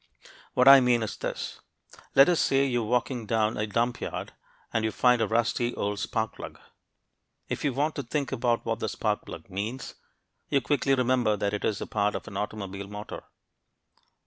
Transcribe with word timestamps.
What 0.55 0.67
I 0.67 0.79
mean 0.79 1.03
is 1.03 1.15
this: 1.15 1.59
Let 2.15 2.27
us 2.27 2.39
say 2.39 2.65
you 2.65 2.81
are 2.81 2.87
walking 2.87 3.27
through 3.27 3.55
a 3.59 3.67
dump 3.67 4.01
yard, 4.01 4.33
and 4.73 4.83
you 4.83 4.91
find 4.91 5.21
a 5.21 5.27
rusty 5.27 5.75
old 5.75 5.99
spark 5.99 6.33
plug. 6.37 6.57
If 7.49 7.63
you 7.63 7.71
want 7.71 7.93
to 7.97 8.01
think 8.01 8.31
about 8.31 8.65
what 8.65 8.79
the 8.79 8.89
spark 8.89 9.27
plug 9.27 9.47
means, 9.51 9.93
you 10.49 10.59
quickly 10.59 10.95
remember 10.95 11.37
that 11.37 11.53
it 11.53 11.63
is 11.63 11.81
a 11.81 11.85
part 11.85 12.15
of 12.15 12.27
an 12.27 12.35
automobile 12.35 12.87
motor. 12.87 13.25